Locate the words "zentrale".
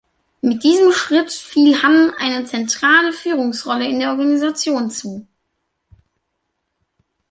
2.45-3.13